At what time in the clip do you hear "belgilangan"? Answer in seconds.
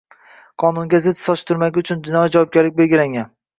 2.83-3.33